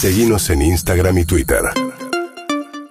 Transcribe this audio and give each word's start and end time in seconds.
Seguimos 0.00 0.48
en 0.50 0.62
Instagram 0.62 1.18
y 1.18 1.24
Twitter. 1.24 1.58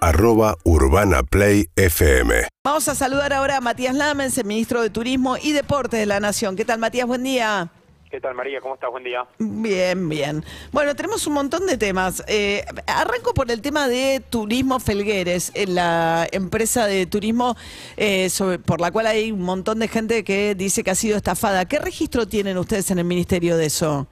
Arroba 0.00 0.56
Urbana 0.64 1.22
Play 1.22 1.68
FM. 1.74 2.46
Vamos 2.64 2.86
a 2.88 2.94
saludar 2.94 3.32
ahora 3.32 3.56
a 3.56 3.60
Matías 3.62 3.94
Lamens, 3.94 4.36
el 4.36 4.44
ministro 4.44 4.82
de 4.82 4.90
Turismo 4.90 5.36
y 5.42 5.52
Deportes 5.52 5.98
de 6.00 6.04
la 6.06 6.20
Nación. 6.20 6.54
¿Qué 6.54 6.66
tal, 6.66 6.78
Matías? 6.78 7.06
Buen 7.06 7.22
día. 7.22 7.70
¿Qué 8.10 8.20
tal, 8.20 8.34
María? 8.34 8.60
¿Cómo 8.60 8.74
estás? 8.74 8.90
Buen 8.90 9.04
día. 9.04 9.26
Bien, 9.38 10.08
bien. 10.08 10.44
Bueno, 10.70 10.94
tenemos 10.94 11.26
un 11.26 11.32
montón 11.34 11.66
de 11.66 11.78
temas. 11.78 12.22
Eh, 12.26 12.62
arranco 12.86 13.32
por 13.32 13.50
el 13.50 13.62
tema 13.62 13.88
de 13.88 14.22
Turismo 14.28 14.78
Felgueres, 14.78 15.50
en 15.54 15.74
la 15.74 16.26
empresa 16.30 16.86
de 16.86 17.06
turismo 17.06 17.56
eh, 17.96 18.28
sobre- 18.30 18.58
por 18.58 18.80
la 18.82 18.90
cual 18.90 19.06
hay 19.06 19.32
un 19.32 19.42
montón 19.42 19.78
de 19.78 19.88
gente 19.88 20.24
que 20.24 20.54
dice 20.54 20.84
que 20.84 20.90
ha 20.90 20.94
sido 20.94 21.16
estafada. 21.16 21.64
¿Qué 21.66 21.78
registro 21.78 22.26
tienen 22.28 22.58
ustedes 22.58 22.90
en 22.90 22.98
el 22.98 23.04
ministerio 23.04 23.56
de 23.56 23.66
eso? 23.66 24.06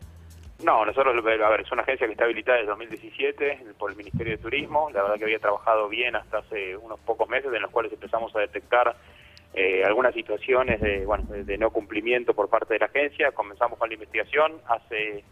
No, 0.59 0.87
nosotros, 0.87 1.15
a 1.19 1.49
ver, 1.51 1.61
es 1.61 1.71
una 1.73 1.83
agencia 1.83 2.07
que 2.07 2.13
está 2.15 2.25
habilitada 2.25 2.59
desde 2.59 2.71
2017 2.71 3.59
por 3.79 3.91
el 3.91 3.97
Ministerio 3.97 4.33
de 4.33 4.39
Turismo. 4.39 4.89
La 4.91 5.03
verdad 5.03 5.19
que 5.19 5.25
había 5.25 5.39
trabajado 5.39 5.87
bien 5.89 6.17
hasta 6.17 6.39
hace 6.39 6.77
unos 6.79 6.99
pocos 7.01 7.29
meses, 7.29 7.53
en 7.53 7.61
los 7.61 7.71
cuales 7.71 7.93
empezamos 7.93 8.35
a 8.35 8.41
detectar 8.41 8.97
eh, 9.53 9.85
algunas 9.85 10.15
situaciones 10.15 10.81
de, 10.81 11.05
bueno, 11.05 11.25
de, 11.29 11.59
no 11.59 11.71
cumplimiento 11.71 12.33
por 12.33 12.49
parte 12.49 12.73
de 12.73 12.81
la 12.81 12.87
agencia. 12.87 13.33
Comenzamos 13.33 13.79
con 13.79 13.89
la 13.91 13.95
investigación. 13.95 14.61
Hace 14.67 15.25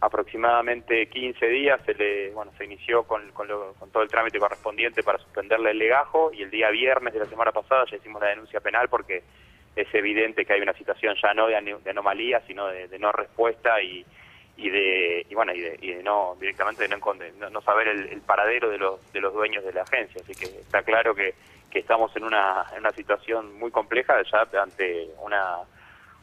aproximadamente 0.00 1.08
15 1.08 1.44
días 1.48 1.80
se 1.84 1.94
le, 1.94 2.30
bueno, 2.30 2.52
se 2.56 2.64
inició 2.64 3.02
con, 3.02 3.32
con, 3.32 3.48
lo- 3.48 3.74
con 3.80 3.90
todo 3.90 4.04
el 4.04 4.08
trámite 4.08 4.38
correspondiente 4.38 5.02
para 5.02 5.18
suspenderle 5.18 5.72
el 5.72 5.78
legajo 5.78 6.30
y 6.32 6.42
el 6.42 6.50
día 6.50 6.70
viernes 6.70 7.12
de 7.14 7.18
la 7.20 7.26
semana 7.26 7.50
pasada 7.50 7.84
ya 7.90 7.96
hicimos 7.96 8.22
la 8.22 8.28
denuncia 8.28 8.60
penal 8.60 8.88
porque 8.88 9.24
es 9.74 9.92
evidente 9.92 10.46
que 10.46 10.52
hay 10.52 10.60
una 10.60 10.72
situación 10.74 11.16
ya 11.20 11.34
no 11.34 11.48
de, 11.48 11.60
de 11.82 11.90
anomalía, 11.90 12.40
sino 12.46 12.68
de, 12.68 12.86
de 12.86 12.98
no 13.00 13.10
respuesta 13.10 13.82
y, 13.82 14.06
y 14.58 14.70
de 14.70 15.24
y 15.30 15.34
bueno 15.36 15.54
y 15.54 15.60
de, 15.60 15.78
y 15.80 15.94
de 15.94 16.02
no 16.02 16.36
directamente 16.38 16.86
de 16.86 16.88
no, 17.50 17.60
saber 17.62 17.88
el, 17.88 18.08
el 18.08 18.20
paradero 18.20 18.68
de 18.68 18.76
los 18.76 19.12
de 19.12 19.20
los 19.20 19.32
dueños 19.32 19.64
de 19.64 19.72
la 19.72 19.82
agencia. 19.82 20.20
Así 20.20 20.34
que 20.34 20.46
está 20.46 20.82
claro 20.82 21.14
que, 21.14 21.34
que 21.70 21.78
estamos 21.78 22.14
en 22.16 22.24
una 22.24 22.66
en 22.72 22.80
una 22.80 22.90
situación 22.90 23.56
muy 23.58 23.70
compleja 23.70 24.20
ya 24.30 24.46
ante 24.60 25.08
una 25.22 25.58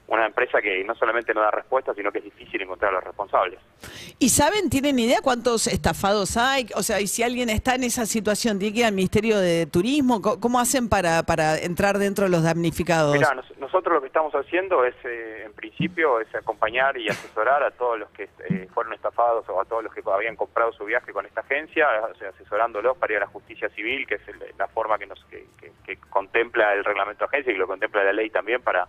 una 0.07 0.25
empresa 0.27 0.61
que 0.61 0.83
no 0.83 0.93
solamente 0.95 1.33
no 1.33 1.41
da 1.41 1.51
respuesta 1.51 1.93
sino 1.95 2.11
que 2.11 2.19
es 2.19 2.23
difícil 2.25 2.61
encontrar 2.61 2.91
a 2.91 2.95
los 2.95 3.03
responsables 3.03 3.59
¿Y 4.19 4.29
saben, 4.29 4.69
tienen 4.69 4.97
idea 4.99 5.19
cuántos 5.21 5.67
estafados 5.67 6.37
hay? 6.37 6.67
O 6.75 6.83
sea, 6.83 7.01
y 7.01 7.07
si 7.07 7.21
alguien 7.23 7.49
está 7.49 7.75
en 7.75 7.83
esa 7.83 8.05
situación, 8.05 8.57
tiene 8.59 8.73
que 8.73 8.79
ir 8.81 8.85
al 8.85 8.93
Ministerio 8.93 9.37
de 9.39 9.65
Turismo, 9.65 10.21
¿Cómo- 10.21 10.39
¿cómo 10.39 10.59
hacen 10.59 10.87
para, 10.89 11.23
para 11.23 11.57
entrar 11.57 11.97
dentro 11.97 12.23
de 12.25 12.31
los 12.31 12.43
damnificados? 12.43 13.13
Mirá, 13.13 13.33
nos- 13.33 13.57
nosotros 13.57 13.93
lo 13.95 14.01
que 14.01 14.07
estamos 14.07 14.33
haciendo 14.33 14.85
es, 14.85 14.95
eh, 15.03 15.43
en 15.45 15.53
principio, 15.53 16.21
es 16.21 16.33
acompañar 16.33 16.97
y 16.97 17.09
asesorar 17.09 17.61
a 17.63 17.71
todos 17.71 17.99
los 17.99 18.09
que 18.11 18.29
eh, 18.49 18.67
fueron 18.73 18.93
estafados 18.93 19.47
o 19.49 19.59
a 19.59 19.65
todos 19.65 19.83
los 19.83 19.93
que 19.93 20.01
habían 20.09 20.35
comprado 20.37 20.71
su 20.71 20.85
viaje 20.85 21.11
con 21.11 21.25
esta 21.25 21.41
agencia, 21.41 21.85
asesorándolos 22.29 22.97
para 22.97 23.13
ir 23.13 23.17
a 23.17 23.21
la 23.21 23.27
justicia 23.27 23.69
civil, 23.69 24.07
que 24.07 24.15
es 24.15 24.27
el- 24.27 24.39
la 24.57 24.67
forma 24.67 24.97
que 24.97 25.07
nos 25.07 25.23
que, 25.25 25.45
que- 25.59 25.71
que 25.85 25.97
contempla 26.09 26.73
el 26.73 26.83
reglamento 26.85 27.25
de 27.25 27.27
agencia 27.27 27.51
y 27.51 27.55
que 27.55 27.59
lo 27.59 27.67
contempla 27.67 28.03
la 28.03 28.13
ley 28.13 28.29
también 28.29 28.61
para 28.61 28.87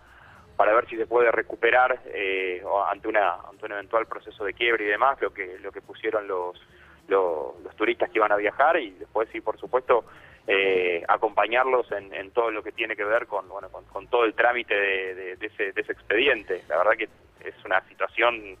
para 0.57 0.73
ver 0.73 0.87
si 0.89 0.97
se 0.97 1.05
puede 1.07 1.31
recuperar 1.31 2.01
eh, 2.07 2.61
ante 2.89 3.07
una 3.07 3.35
ante 3.49 3.65
un 3.65 3.71
eventual 3.73 4.07
proceso 4.07 4.43
de 4.43 4.53
quiebre 4.53 4.83
y 4.85 4.87
demás 4.87 5.21
lo 5.21 5.31
que 5.33 5.57
lo 5.59 5.71
que 5.71 5.81
pusieron 5.81 6.27
los 6.27 6.59
los, 7.07 7.57
los 7.63 7.75
turistas 7.77 8.09
que 8.09 8.17
iban 8.19 8.31
a 8.33 8.35
viajar 8.35 8.77
y 8.77 8.91
después 8.91 9.29
sí 9.31 9.39
por 9.39 9.57
supuesto 9.59 10.03
eh, 10.47 11.03
acompañarlos 11.07 11.89
en, 11.91 12.13
en 12.13 12.31
todo 12.31 12.51
lo 12.51 12.63
que 12.63 12.71
tiene 12.73 12.95
que 12.95 13.03
ver 13.05 13.27
con 13.27 13.47
bueno 13.47 13.69
con, 13.69 13.85
con 13.85 14.07
todo 14.07 14.25
el 14.25 14.33
trámite 14.33 14.73
de, 14.73 15.35
de- 15.37 15.45
ese, 15.47 15.71
de 15.73 15.81
ese 15.81 15.91
expediente. 15.93 16.63
La 16.67 16.77
verdad 16.77 16.93
que 16.97 17.07
es 17.47 17.55
una 17.65 17.81
situación 17.87 18.57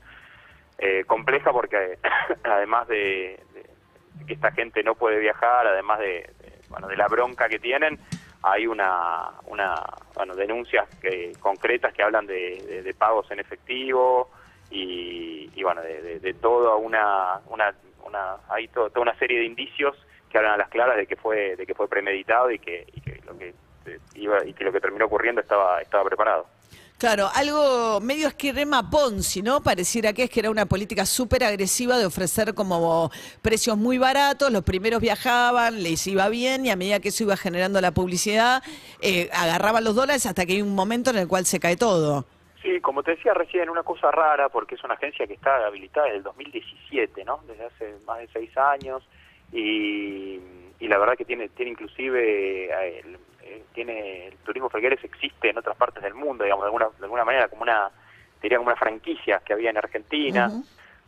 eh, 0.77 1.03
compleja 1.05 1.51
porque 1.51 1.97
además 2.43 2.87
de, 2.87 3.39
que 4.27 4.33
esta 4.33 4.51
gente 4.51 4.83
no 4.83 4.95
puede 4.95 5.19
viajar 5.19 5.65
además 5.67 5.99
de, 5.99 6.29
de, 6.43 6.51
bueno 6.69 6.87
de 6.87 6.97
la 6.97 7.07
bronca 7.07 7.49
que 7.49 7.59
tienen 7.59 7.99
hay 8.43 8.67
una, 8.67 9.31
una 9.47 9.83
bueno, 10.15 10.35
denuncias 10.35 10.87
que, 11.01 11.33
concretas 11.39 11.93
que 11.93 12.03
hablan 12.03 12.25
de, 12.27 12.93
pagos 12.97 13.29
en 13.31 13.39
efectivo 13.39 14.29
y, 14.69 15.49
y, 15.55 15.63
bueno, 15.63 15.81
de, 15.81 16.01
de, 16.01 16.19
de 16.19 16.33
toda 16.33 16.75
una, 16.75 17.39
una, 17.49 17.73
una 18.05 18.37
hay 18.49 18.67
to- 18.69 18.89
toda 18.89 19.01
una 19.01 19.17
serie 19.19 19.39
de 19.39 19.45
indicios 19.45 19.95
que 20.29 20.37
hablan 20.37 20.53
a 20.53 20.57
las 20.57 20.69
claras 20.69 20.97
de 20.97 21.07
que 21.07 21.15
fue 21.15 21.55
de 21.55 21.65
que 21.65 21.73
fue 21.73 21.87
premeditado 21.87 22.51
y 22.51 22.59
que, 22.59 22.85
y 22.93 23.01
que 23.01 23.21
lo 23.25 23.37
que 23.37 23.53
eh, 23.85 23.99
iba 24.15 24.45
y 24.45 24.53
que 24.53 24.63
lo 24.63 24.71
que 24.71 24.81
terminó 24.81 25.05
ocurriendo 25.05 25.41
estaba 25.41 25.81
estaba 25.81 26.03
preparado. 26.03 26.47
Claro, 26.97 27.27
algo 27.35 27.99
medio 28.01 28.27
esquema 28.27 28.89
Ponzi, 28.89 29.43
¿no? 29.43 29.61
Pareciera 29.61 30.13
que 30.13 30.23
es 30.23 30.29
que 30.31 30.39
era 30.39 30.49
una 30.49 30.65
política 30.65 31.05
súper 31.05 31.43
agresiva 31.43 31.95
de 31.99 32.07
ofrecer 32.07 32.55
como 32.55 33.11
precios 33.43 33.77
muy 33.77 33.99
baratos, 33.99 34.51
los 34.51 34.63
primeros 34.63 34.99
viajaban, 34.99 35.83
les 35.83 36.07
iba 36.07 36.27
bien 36.29 36.65
y 36.65 36.71
a 36.71 36.75
medida 36.75 36.99
que 36.99 37.09
eso 37.09 37.23
iba 37.23 37.37
generando 37.37 37.79
la 37.81 37.91
publicidad, 37.91 38.63
eh, 38.99 39.29
agarraban 39.31 39.83
los 39.83 39.93
dólares 39.93 40.25
hasta 40.25 40.43
que 40.47 40.53
hay 40.53 40.61
un 40.63 40.73
momento 40.73 41.11
en 41.11 41.17
el 41.17 41.27
cual 41.27 41.45
se 41.45 41.59
cae 41.59 41.77
todo. 41.77 42.25
Sí, 42.63 42.81
como 42.81 43.03
te 43.03 43.11
decía 43.11 43.35
recién, 43.35 43.69
una 43.69 43.83
cosa 43.83 44.09
rara, 44.09 44.49
porque 44.49 44.73
es 44.73 44.83
una 44.83 44.95
agencia 44.95 45.27
que 45.27 45.33
está 45.35 45.67
habilitada 45.67 46.07
desde 46.07 46.17
el 46.17 46.23
2017, 46.23 47.23
¿no? 47.25 47.41
Desde 47.47 47.65
hace 47.65 47.93
más 48.07 48.17
de 48.17 48.27
seis 48.33 48.49
años, 48.57 49.03
y, 49.53 50.39
y 50.79 50.87
la 50.87 50.97
verdad 50.97 51.15
que 51.15 51.25
tiene, 51.25 51.47
tiene 51.49 51.71
inclusive, 51.71 52.65
eh, 52.65 52.99
el- 53.05 53.19
eh, 53.47 53.63
tiene, 53.73 54.27
el 54.27 54.37
turismo 54.37 54.69
Felgueres 54.69 55.03
existe 55.03 55.49
en 55.49 55.57
otras 55.57 55.75
partes 55.77 56.03
del 56.03 56.13
mundo, 56.13 56.43
digamos, 56.43 56.63
de 56.63 56.67
alguna, 56.67 56.87
de 56.97 57.03
alguna 57.05 57.25
manera, 57.25 57.47
como 57.47 57.61
una, 57.63 57.89
diría 58.41 58.57
como 58.57 58.69
una 58.69 58.77
franquicia 58.77 59.41
que 59.45 59.53
había 59.53 59.69
en 59.69 59.77
Argentina. 59.77 60.51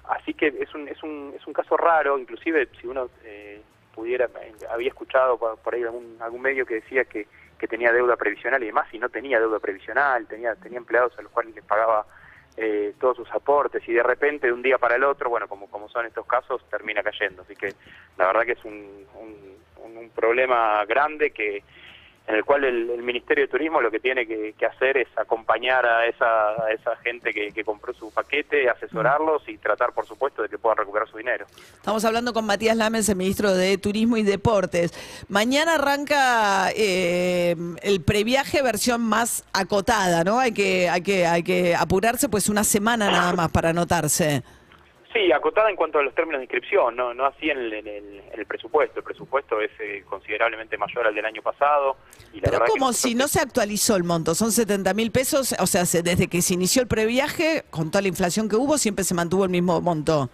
Así 0.10 0.34
que 0.34 0.48
es 0.48 0.74
un, 0.74 0.88
es 0.88 1.02
un, 1.04 1.34
es 1.36 1.46
un 1.46 1.54
caso 1.54 1.78
raro, 1.78 2.18
inclusive 2.18 2.68
si 2.82 2.88
uno 2.88 3.10
eh, 3.24 3.62
pudiera, 3.94 4.26
eh, 4.42 4.54
había 4.72 4.88
escuchado 4.90 5.38
por, 5.38 5.58
por 5.60 5.76
ahí 5.76 5.84
algún, 5.84 6.18
algún 6.20 6.42
medio 6.42 6.66
que 6.66 6.76
decía 6.76 7.06
que, 7.06 7.28
que 7.60 7.68
tenía 7.68 7.92
deuda 7.92 8.16
previsional 8.16 8.64
y 8.64 8.68
demás, 8.68 8.88
y 8.92 8.98
no 9.00 9.10
tenía 9.10 9.40
deuda 9.40 9.60
previsional, 9.60 10.26
tenía, 10.28 10.56
tenía 10.56 10.78
empleados 10.80 11.14
a 11.20 11.22
los 11.22 11.32
cuales 11.32 11.54
les 11.54 11.64
pagaba 11.64 12.06
eh, 12.58 12.94
todos 13.00 13.18
sus 13.18 13.32
aportes 13.32 13.88
y 13.88 13.94
de 13.94 14.02
repente 14.04 14.48
de 14.48 14.54
un 14.54 14.62
día 14.64 14.78
para 14.80 14.96
el 14.96 15.04
otro, 15.04 15.30
bueno, 15.30 15.48
como, 15.48 15.70
como 15.70 15.88
son 15.90 16.06
estos 16.06 16.26
casos, 16.26 16.62
termina 16.70 17.04
cayendo. 17.04 17.44
Así 17.44 17.56
que 17.56 17.74
la 18.18 18.28
verdad 18.28 18.44
que 18.46 18.54
es 18.54 18.66
un, 18.66 19.06
un- 19.16 19.60
un 19.82 20.10
problema 20.10 20.84
grande 20.86 21.32
que 21.32 21.64
en 22.30 22.36
el 22.36 22.46
cual 22.46 22.64
el, 22.64 23.02
Ministerio 23.02 23.46
de 23.46 23.48
Turismo 23.48 23.82
lo 23.82 23.90
que 23.90 24.00
tiene 24.00 24.28
que, 24.28 24.54
hacer 24.64 24.98
es 24.98 25.08
acompañar 25.18 25.84
a 25.84 26.06
esa, 26.06 26.96
gente 27.04 27.34
que, 27.34 27.64
compró 27.64 27.92
su 27.92 28.12
paquete, 28.12 28.70
asesorarlos 28.70 29.42
y 29.50 29.58
tratar, 29.58 29.94
por 29.94 30.06
supuesto, 30.06 30.44
de 30.44 30.50
que 30.50 30.60
puedan 30.60 30.78
recuperar 30.78 31.10
su 31.10 31.18
dinero. 31.18 31.48
Estamos 31.74 32.06
hablando 32.06 32.32
con 32.32 32.46
Matías 32.46 32.78
Lamens, 32.78 33.10
el 33.10 33.16
ministro 33.16 33.56
de 33.56 33.80
Turismo 33.80 34.16
y 34.16 34.22
Deportes. 34.22 34.94
Mañana 35.28 35.76
arranca 35.76 36.70
eh, 36.76 37.56
el 37.82 38.02
previaje 38.04 38.62
versión 38.62 39.02
más 39.02 39.44
acotada, 39.52 40.24
¿no? 40.24 40.38
Hay 40.38 40.52
que, 40.52 40.88
hay 40.88 41.02
que, 41.02 41.26
hay 41.26 41.42
que 41.42 41.76
apurarse, 41.76 42.30
pues 42.30 42.48
una 42.48 42.64
semana 42.64 43.10
nada 43.10 43.34
más 43.34 43.50
para 43.50 43.70
anotarse. 43.70 44.44
Sí, 45.12 45.32
acotada 45.32 45.72
en 45.72 45.76
cuanto 45.76 45.98
a 45.98 46.04
los 46.04 46.14
términos 46.14 46.40
de 46.40 46.44
inscripción, 46.44 46.96
no, 46.96 47.16
no 47.16 47.26
así 47.26 47.50
en 47.50 47.58
el, 47.58 47.74
en 47.74 47.88
el- 47.88 48.20
en 48.32 48.40
el 48.40 48.46
presupuesto. 48.46 49.00
El 49.00 49.04
presupuesto 49.04 49.60
es 49.60 49.72
eh, 49.80 50.04
considerablemente 50.08 50.78
mayor 50.78 51.08
al 51.08 51.16
del 51.16 51.26
año 51.26 51.42
pasado. 51.42 51.98
Y 52.32 52.38
la 52.42 52.44
Pero 52.52 52.60
como 52.66 52.88
nosotros- 52.88 52.98
si 52.98 53.16
no 53.16 53.28
se 53.28 53.40
actualizó 53.40 53.96
el 53.96 54.04
monto, 54.04 54.36
son 54.36 54.52
70 54.52 54.94
mil 54.94 55.10
pesos, 55.12 55.56
o 55.60 55.66
sea, 55.66 55.88
se- 55.88 56.04
desde 56.04 56.28
que 56.28 56.44
se 56.44 56.54
inició 56.54 56.84
el 56.84 56.88
previaje, 56.88 57.64
con 57.72 57.90
toda 57.90 58.04
la 58.04 58.08
inflación 58.08 58.48
que 58.50 58.56
hubo, 58.56 58.78
siempre 58.78 59.04
se 59.04 59.16
mantuvo 59.16 59.46
el 59.46 59.50
mismo 59.50 59.82
monto. 59.82 60.30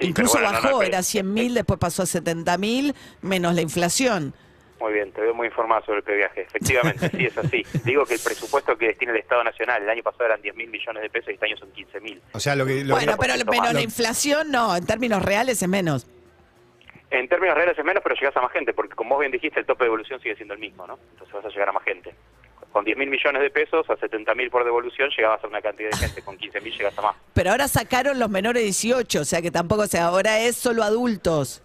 Sí, 0.00 0.06
Incluso 0.06 0.38
bueno, 0.38 0.52
bajó, 0.52 0.70
no, 0.70 0.82
era 0.82 1.02
100 1.02 1.30
mil, 1.34 1.52
después 1.52 1.78
pasó 1.78 2.02
a 2.04 2.06
70 2.06 2.56
mil, 2.56 2.94
menos 3.20 3.54
la 3.54 3.60
inflación. 3.60 4.32
Muy 4.80 4.92
bien, 4.92 5.10
te 5.12 5.20
veo 5.20 5.34
muy 5.34 5.48
informado 5.48 5.84
sobre 5.84 5.98
el 5.98 6.04
previaje. 6.04 6.42
Efectivamente, 6.42 7.08
sí 7.16 7.26
es 7.26 7.36
así. 7.36 7.64
Digo 7.84 8.04
que 8.06 8.14
el 8.14 8.20
presupuesto 8.20 8.76
que 8.78 8.86
destina 8.88 9.12
el 9.12 9.18
Estado 9.18 9.42
Nacional 9.44 9.82
el 9.82 9.88
año 9.90 10.02
pasado 10.02 10.26
eran 10.26 10.40
10 10.42 10.54
mil 10.54 10.68
millones 10.70 11.02
de 11.02 11.10
pesos 11.10 11.30
y 11.30 11.34
este 11.34 11.46
año 11.46 11.56
son 11.56 11.70
15 11.72 12.00
mil. 12.00 12.22
O 12.32 12.40
sea, 12.40 12.54
lo 12.54 12.64
que... 12.64 12.84
lo 12.84 12.94
Bueno, 12.94 13.12
que- 13.18 13.18
pero 13.44 13.60
más. 13.62 13.74
la 13.74 13.80
inflación 13.82 14.50
no, 14.50 14.76
en 14.76 14.86
términos 14.86 15.22
reales 15.24 15.60
es 15.62 15.68
menos. 15.68 16.06
En 17.10 17.26
términos 17.28 17.56
reales 17.56 17.78
es 17.78 17.84
menos, 17.84 18.02
pero 18.02 18.14
llegas 18.14 18.36
a 18.36 18.40
más 18.42 18.52
gente, 18.52 18.72
porque 18.74 18.94
como 18.94 19.14
vos 19.14 19.20
bien 19.20 19.32
dijiste, 19.32 19.58
el 19.60 19.66
tope 19.66 19.84
de 19.84 19.86
devolución 19.86 20.20
sigue 20.20 20.36
siendo 20.36 20.54
el 20.54 20.60
mismo, 20.60 20.86
¿no? 20.86 20.98
Entonces 21.12 21.34
vas 21.34 21.44
a 21.44 21.48
llegar 21.48 21.70
a 21.70 21.72
más 21.72 21.82
gente. 21.84 22.14
Con 22.70 22.84
10 22.84 22.98
mil 22.98 23.08
millones 23.08 23.40
de 23.40 23.48
pesos, 23.50 23.88
a 23.88 23.96
70 23.96 24.34
mil 24.34 24.50
por 24.50 24.62
devolución, 24.62 25.08
llegabas 25.16 25.42
a 25.42 25.46
una 25.46 25.62
cantidad 25.62 25.88
de 25.90 25.96
gente. 25.96 26.22
Con 26.22 26.36
15 26.36 26.60
mil 26.60 26.76
llegas 26.76 26.96
a 26.98 27.02
más. 27.02 27.16
Pero 27.32 27.50
ahora 27.50 27.66
sacaron 27.66 28.18
los 28.18 28.28
menores 28.28 28.60
de 28.60 28.64
18, 28.64 29.20
o 29.22 29.24
sea 29.24 29.40
que 29.40 29.50
tampoco, 29.50 29.82
o 29.82 29.86
sea, 29.86 30.04
ahora 30.08 30.38
es 30.40 30.54
solo 30.56 30.82
adultos. 30.84 31.62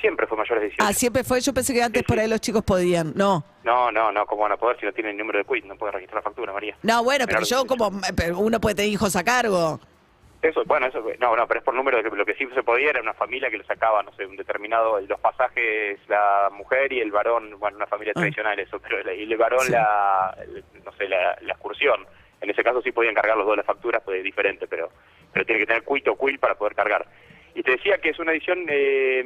Siempre 0.00 0.26
fue 0.26 0.36
mayores 0.36 0.62
de 0.62 0.68
18. 0.68 0.84
Ah, 0.86 0.92
siempre 0.92 1.24
fue, 1.24 1.40
yo 1.40 1.54
pensé 1.54 1.72
que 1.72 1.82
antes 1.82 2.00
Sí, 2.00 2.06
por 2.06 2.16
sí. 2.16 2.20
ahí 2.22 2.28
los 2.28 2.40
chicos 2.40 2.62
podían. 2.62 3.12
No. 3.16 3.42
No, 3.64 3.90
no, 3.90 4.12
no, 4.12 4.26
¿cómo 4.26 4.42
van 4.42 4.52
a 4.52 4.56
poder 4.56 4.78
si 4.78 4.86
no 4.86 4.92
tienen 4.92 5.12
el 5.12 5.18
número 5.18 5.38
de 5.38 5.44
quit? 5.44 5.64
No 5.64 5.76
pueden 5.76 5.94
registrar 5.94 6.18
la 6.22 6.22
factura, 6.22 6.52
María. 6.52 6.76
No, 6.82 7.02
bueno, 7.02 7.24
pero 7.26 7.38
Menor 7.40 7.48
yo 7.48 7.64
18. 7.64 7.66
como, 7.66 8.00
pero 8.16 8.38
uno 8.38 8.60
puede 8.60 8.74
tener 8.76 8.90
hijos 8.90 9.16
a 9.16 9.24
cargo. 9.24 9.80
Eso, 10.42 10.62
bueno, 10.66 10.86
eso, 10.86 11.02
no, 11.18 11.34
no, 11.34 11.46
pero 11.48 11.60
es 11.60 11.64
por 11.64 11.74
número 11.74 11.96
de 11.96 12.08
que 12.08 12.14
lo 12.14 12.24
que 12.26 12.34
sí 12.34 12.46
se 12.54 12.62
podía 12.62 12.90
era 12.90 13.00
una 13.00 13.14
familia 13.14 13.50
que 13.50 13.56
le 13.58 13.64
sacaba, 13.64 14.02
no 14.02 14.12
sé, 14.12 14.26
un 14.26 14.36
determinado, 14.36 15.00
los 15.00 15.18
pasajes, 15.18 15.98
la 16.08 16.50
mujer 16.52 16.92
y 16.92 17.00
el 17.00 17.10
varón, 17.10 17.58
bueno, 17.58 17.78
una 17.78 17.86
familia 17.86 18.12
Ah. 18.14 18.20
tradicional 18.20 18.58
eso, 18.60 18.78
pero 18.78 18.98
el, 19.00 19.18
y 19.18 19.32
el 19.32 19.38
varón 19.38 19.60
Sí. 19.64 19.72
la, 19.72 20.36
el- 20.42 20.62
no 20.84 20.92
sé, 20.92 21.08
la, 21.08 21.36
la 21.40 21.52
excursión. 21.54 22.06
En 22.42 22.50
ese 22.50 22.62
caso 22.62 22.82
sí 22.82 22.92
podían 22.92 23.14
cargar 23.14 23.36
los 23.36 23.46
dos 23.46 23.56
las 23.56 23.66
facturas, 23.66 24.02
pues 24.04 24.18
es 24.18 24.24
diferente, 24.24 24.66
pero 24.68 24.90
pero 25.32 25.44
tiene 25.46 25.60
que 25.60 25.66
tener 25.66 25.82
cuito 25.82 26.12
o 26.12 26.18
quill 26.18 26.38
para 26.38 26.54
poder 26.54 26.74
cargar. 26.74 27.06
Y 27.54 27.62
te 27.62 27.72
decía 27.72 27.98
que 27.98 28.10
es 28.10 28.18
una 28.18 28.32
edición 28.32 28.64
eh, 28.68 29.24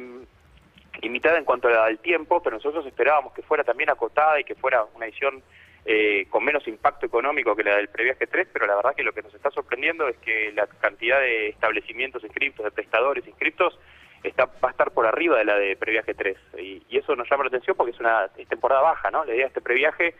limitada 1.01 1.37
en 1.37 1.45
cuanto 1.45 1.67
al 1.67 1.99
tiempo, 1.99 2.41
pero 2.41 2.57
nosotros 2.57 2.85
esperábamos 2.85 3.33
que 3.33 3.41
fuera 3.41 3.63
también 3.63 3.89
acotada 3.89 4.39
y 4.39 4.43
que 4.43 4.55
fuera 4.55 4.85
una 4.95 5.05
edición 5.05 5.43
eh, 5.83 6.27
con 6.29 6.43
menos 6.43 6.67
impacto 6.67 7.07
económico 7.07 7.55
que 7.55 7.63
la 7.63 7.77
del 7.77 7.89
previaje 7.89 8.27
3, 8.27 8.49
pero 8.53 8.67
la 8.67 8.75
verdad 8.75 8.93
que 8.95 9.03
lo 9.03 9.13
que 9.13 9.23
nos 9.23 9.33
está 9.33 9.49
sorprendiendo 9.49 10.07
es 10.07 10.17
que 10.17 10.51
la 10.51 10.67
cantidad 10.67 11.19
de 11.19 11.49
establecimientos 11.49 12.23
inscriptos, 12.23 12.63
de 12.63 12.71
prestadores 12.71 13.25
inscriptos, 13.25 13.79
está, 14.23 14.45
va 14.45 14.69
a 14.69 14.71
estar 14.71 14.91
por 14.91 15.07
arriba 15.07 15.39
de 15.39 15.45
la 15.45 15.55
de 15.55 15.75
previaje 15.75 16.13
3. 16.13 16.37
Y, 16.59 16.81
eso 16.91 17.15
nos 17.15 17.27
llama 17.29 17.45
la 17.45 17.47
atención 17.47 17.75
porque 17.75 17.93
es 17.93 17.99
una 17.99 18.27
temporada 18.47 18.81
baja, 18.81 19.09
¿no? 19.09 19.25
La 19.25 19.33
idea 19.33 19.45
de 19.45 19.47
este 19.47 19.61
previaje 19.61 20.13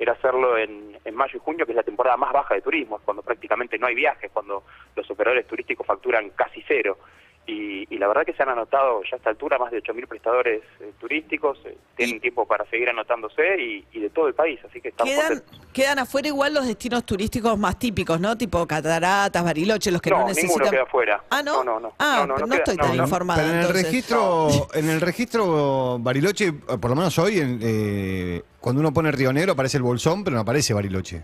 era 0.00 0.14
hacerlo 0.14 0.58
en, 0.58 0.98
en 1.04 1.14
mayo 1.14 1.36
y 1.36 1.38
junio, 1.38 1.64
que 1.64 1.70
es 1.70 1.76
la 1.76 1.84
temporada 1.84 2.16
más 2.16 2.32
baja 2.32 2.54
de 2.54 2.62
turismo, 2.62 2.98
cuando 3.04 3.22
prácticamente 3.22 3.78
no 3.78 3.86
hay 3.86 3.94
viajes, 3.94 4.32
cuando 4.32 4.64
los 4.96 5.08
operadores 5.08 5.46
turísticos 5.46 5.86
facturan 5.86 6.30
casi 6.30 6.64
cero. 6.66 6.98
Y, 7.46 7.86
y 7.94 7.98
la 7.98 8.08
verdad 8.08 8.24
que 8.24 8.32
se 8.32 8.42
han 8.42 8.48
anotado 8.48 9.02
ya 9.02 9.10
a 9.12 9.16
esta 9.18 9.28
altura 9.28 9.58
más 9.58 9.70
de 9.70 9.82
8.000 9.82 10.08
prestadores 10.08 10.62
eh, 10.80 10.92
turísticos, 10.98 11.58
eh, 11.66 11.76
tienen 11.94 12.18
tiempo 12.18 12.46
para 12.46 12.64
seguir 12.70 12.88
anotándose 12.88 13.60
y, 13.60 13.84
y 13.92 14.00
de 14.00 14.08
todo 14.08 14.28
el 14.28 14.34
país, 14.34 14.58
así 14.66 14.80
que 14.80 14.88
estamos 14.88 15.12
Quedan, 15.12 15.28
contentos. 15.40 15.66
quedan 15.74 15.98
afuera 15.98 16.28
igual 16.28 16.54
los 16.54 16.66
destinos 16.66 17.04
turísticos 17.04 17.58
más 17.58 17.78
típicos, 17.78 18.18
¿no? 18.18 18.38
Tipo 18.38 18.66
cataratas, 18.66 19.44
Bariloche, 19.44 19.90
los 19.90 20.00
que 20.00 20.08
no, 20.08 20.20
No, 20.20 20.28
necesitan. 20.28 20.48
ninguno 20.54 20.70
queda 20.70 20.82
afuera. 20.84 21.22
Ah, 21.28 21.42
¿no? 21.42 21.62
No, 21.62 21.74
no, 21.74 21.80
no. 21.80 21.92
Ah, 21.98 22.24
No, 22.26 22.34
no, 22.46 22.54
estoy 22.54 22.76
tan 22.78 22.96
no. 22.96 23.02
informada. 23.02 23.42
Pero 23.42 23.52
en 23.52 23.58
el 23.58 23.66
entonces. 23.66 23.84
registro, 23.90 24.48
en 24.74 24.88
el 24.88 25.00
registro 25.02 25.98
Bariloche, 26.00 26.50
por 26.54 26.88
lo 26.88 26.96
menos 26.96 27.18
hoy, 27.18 27.40
en, 27.40 27.58
eh, 27.62 28.42
cuando 28.58 28.80
uno 28.80 28.90
pone 28.94 29.12
Río 29.12 29.34
Negro 29.34 29.52
aparece 29.52 29.76
el 29.76 29.82
Bolsón, 29.82 30.24
pero 30.24 30.34
no 30.36 30.40
aparece 30.40 30.72
Bariloche. 30.72 31.20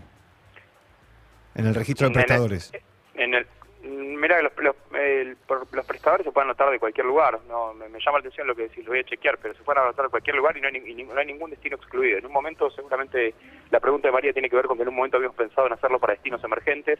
En 1.55 1.65
el 1.65 1.73
registro 1.73 2.07
de 2.07 2.13
En 2.13 2.19
el- 2.19 2.25
prestadores. 2.25 2.71
En 3.15 3.33
el, 3.33 3.47
mira, 3.83 4.39
los, 4.43 4.51
los, 4.57 4.75
el- 5.21 5.37
los 5.71 5.85
prestadores 5.85 6.25
se 6.25 6.31
pueden 6.31 6.49
anotar 6.49 6.69
de 6.69 6.79
cualquier 6.79 7.05
lugar. 7.05 7.39
No, 7.47 7.73
me, 7.73 7.87
llama 7.87 8.17
la 8.17 8.19
atención 8.19 8.47
lo 8.47 8.55
que 8.55 8.63
decís, 8.63 8.83
lo 8.83 8.91
voy 8.91 8.99
a 8.99 9.03
chequear, 9.03 9.37
pero 9.37 9.53
se 9.53 9.63
pueden 9.63 9.83
anotar 9.83 10.05
de 10.05 10.11
cualquier 10.11 10.35
lugar 10.35 10.57
y 10.57 10.61
no 10.61 10.67
hay, 10.67 10.77
y 10.77 11.03
no 11.03 11.17
hay 11.19 11.25
ningún 11.25 11.49
destino 11.49 11.75
excluido. 11.77 12.17
En 12.17 12.25
un 12.25 12.31
momento, 12.31 12.69
seguramente, 12.71 13.33
la 13.69 13.79
pregunta 13.79 14.07
de 14.07 14.11
María 14.11 14.33
tiene 14.33 14.49
que 14.49 14.55
ver 14.55 14.65
con 14.65 14.77
que 14.77 14.83
en 14.83 14.89
un 14.89 14.95
momento 14.95 15.17
habíamos 15.17 15.37
pensado 15.37 15.67
en 15.67 15.73
hacerlo 15.73 15.99
para 15.99 16.13
destinos 16.13 16.43
emergentes, 16.43 16.99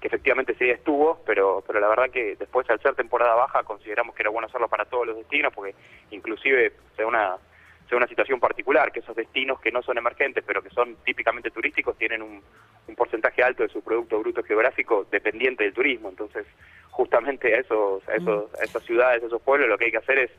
que 0.00 0.06
efectivamente 0.06 0.54
día 0.54 0.74
estuvo, 0.74 1.20
pero, 1.26 1.62
pero 1.66 1.78
la 1.78 1.88
verdad 1.88 2.10
que 2.10 2.34
después, 2.36 2.68
al 2.70 2.80
ser 2.80 2.94
temporada 2.94 3.34
baja, 3.34 3.62
consideramos 3.64 4.14
que 4.14 4.22
era 4.22 4.30
bueno 4.30 4.48
hacerlo 4.48 4.68
para 4.68 4.86
todos 4.86 5.06
los 5.06 5.16
destinos, 5.16 5.52
porque 5.54 5.74
inclusive 6.10 6.72
se 6.96 7.02
da 7.02 7.08
una 7.08 7.36
sea 7.90 7.98
una 7.98 8.06
situación 8.06 8.40
particular, 8.40 8.90
que 8.92 9.00
esos 9.00 9.14
destinos 9.14 9.60
que 9.60 9.70
no 9.70 9.82
son 9.82 9.98
emergentes, 9.98 10.42
pero 10.46 10.62
que 10.62 10.70
son 10.70 10.96
típicamente 11.04 11.50
turísticos, 11.50 11.98
tienen 11.98 12.22
un, 12.22 12.42
un 12.86 12.94
porcentaje 12.94 13.42
alto 13.42 13.62
de 13.64 13.68
su 13.68 13.82
Producto 13.82 14.18
Bruto 14.20 14.42
Geográfico 14.42 15.06
dependiente 15.10 15.64
del 15.64 15.74
turismo. 15.74 16.08
Entonces, 16.08 16.46
justamente 16.90 17.54
a, 17.54 17.58
esos, 17.58 18.08
a, 18.08 18.14
esos, 18.14 18.54
a 18.58 18.64
esas 18.64 18.82
ciudades, 18.84 19.22
a 19.22 19.26
esos 19.26 19.42
pueblos, 19.42 19.68
lo 19.68 19.76
que 19.76 19.86
hay 19.86 19.90
que 19.90 19.98
hacer 19.98 20.18
es 20.20 20.30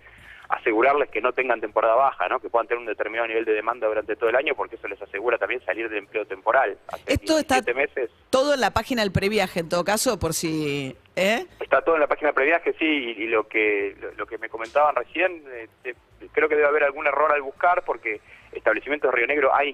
asegurarles 0.50 1.10
que 1.10 1.22
no 1.22 1.32
tengan 1.32 1.62
temporada 1.62 1.96
baja, 1.96 2.28
¿no? 2.28 2.40
que 2.40 2.50
puedan 2.50 2.68
tener 2.68 2.80
un 2.80 2.86
determinado 2.86 3.28
nivel 3.28 3.46
de 3.46 3.54
demanda 3.54 3.88
durante 3.88 4.16
todo 4.18 4.30
el 4.30 4.36
año, 4.36 4.54
porque 4.56 4.76
eso 4.76 4.88
les 4.88 5.02
asegura 5.02 5.38
también 5.38 5.64
salir 5.66 5.88
del 5.88 6.00
empleo 6.00 6.26
temporal. 6.26 6.78
Hace 6.88 7.04
Esto 7.14 7.38
está- 7.40 7.62
17 7.62 7.74
meses 7.74 8.10
Todo 8.30 8.54
en 8.54 8.60
la 8.62 8.72
página 8.72 9.02
del 9.02 9.12
previaje, 9.14 9.62
en 9.62 9.70
todo 9.70 9.84
caso, 9.86 10.20
por 10.20 10.34
si. 10.34 10.96
¿Eh? 11.16 11.46
Está 11.60 11.82
todo 11.82 11.96
en 11.96 12.02
la 12.02 12.08
página 12.08 12.30
de 12.30 12.34
previaje, 12.36 12.74
sí, 12.80 12.86
y, 12.86 13.24
y 13.24 13.28
lo 13.28 13.48
que 13.48 13.96
lo, 14.00 14.12
lo 14.14 14.26
que 14.26 14.38
me 14.38 14.48
comentaban 14.50 14.96
recién, 14.96 15.44
eh, 15.52 15.68
eh, 15.84 15.94
creo 16.32 16.48
que 16.48 16.56
debe 16.56 16.68
haber 16.68 16.84
algún 16.84 17.06
error 17.06 17.32
al 17.34 17.42
buscar, 17.42 17.84
porque 17.84 18.22
establecimientos 18.54 19.12
de 19.12 19.18
Río 19.18 19.28
Negro 19.28 19.54
hay 19.54 19.70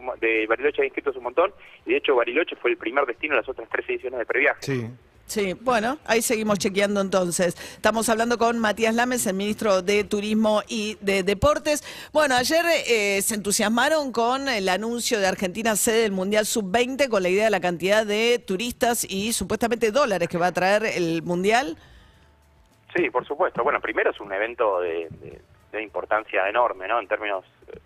mo- 0.00 0.16
de 0.16 0.46
Bariloche 0.46 0.80
hay 0.82 0.88
inscritos 0.88 1.16
un 1.16 1.24
montón, 1.24 1.52
y 1.84 1.90
de 1.90 1.96
hecho 1.98 2.16
Bariloche 2.16 2.56
fue 2.56 2.70
el 2.70 2.76
primer 2.78 3.04
destino 3.04 3.34
en 3.34 3.40
las 3.40 3.48
otras 3.48 3.68
tres 3.70 3.88
ediciones 3.88 4.18
de 4.18 4.26
previaje. 4.26 4.60
Sí. 4.62 4.86
Sí, 5.28 5.52
bueno, 5.60 5.98
ahí 6.06 6.22
seguimos 6.22 6.58
chequeando 6.58 7.02
entonces. 7.02 7.54
Estamos 7.74 8.08
hablando 8.08 8.38
con 8.38 8.58
Matías 8.58 8.94
Lames, 8.94 9.26
el 9.26 9.34
ministro 9.34 9.82
de 9.82 10.02
Turismo 10.04 10.62
y 10.66 10.96
de 11.02 11.22
Deportes. 11.22 11.84
Bueno, 12.14 12.34
ayer 12.34 12.64
eh, 12.88 13.20
se 13.20 13.34
entusiasmaron 13.34 14.10
con 14.10 14.48
el 14.48 14.70
anuncio 14.70 15.20
de 15.20 15.26
Argentina 15.26 15.76
sede 15.76 16.00
del 16.04 16.12
Mundial 16.12 16.46
Sub-20 16.46 17.10
con 17.10 17.22
la 17.22 17.28
idea 17.28 17.44
de 17.44 17.50
la 17.50 17.60
cantidad 17.60 18.06
de 18.06 18.38
turistas 18.38 19.04
y 19.04 19.34
supuestamente 19.34 19.92
dólares 19.92 20.30
que 20.30 20.38
va 20.38 20.46
a 20.46 20.52
traer 20.52 20.86
el 20.86 21.22
Mundial. 21.22 21.76
Sí, 22.96 23.10
por 23.10 23.26
supuesto. 23.26 23.62
Bueno, 23.62 23.82
primero 23.82 24.10
es 24.12 24.20
un 24.20 24.32
evento 24.32 24.80
de, 24.80 25.08
importancia 25.78 26.48
enorme, 26.48 26.88
¿no? 26.88 26.98
En 27.00 27.06
términos 27.06 27.44
eh, 27.68 27.78